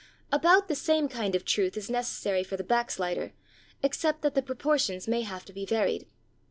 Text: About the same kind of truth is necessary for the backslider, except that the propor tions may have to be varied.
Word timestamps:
About 0.31 0.67
the 0.67 0.73
same 0.73 1.07
kind 1.07 1.35
of 1.35 1.45
truth 1.45 1.77
is 1.77 1.87
necessary 1.87 2.43
for 2.43 2.57
the 2.57 2.63
backslider, 2.63 3.33
except 3.83 4.23
that 4.23 4.33
the 4.33 4.41
propor 4.41 4.79
tions 4.83 5.07
may 5.07 5.21
have 5.21 5.45
to 5.45 5.53
be 5.53 5.63
varied. 5.63 6.07